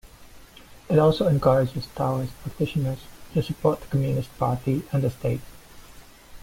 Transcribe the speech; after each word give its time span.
It 0.89 0.97
also 0.97 1.27
encourages 1.27 1.85
Taoist 1.95 2.33
practitioners 2.41 2.97
to 3.35 3.43
support 3.43 3.81
the 3.81 3.87
Communist 3.89 4.35
Party 4.39 4.81
and 4.91 5.03
the 5.03 5.11
state. 5.11 5.41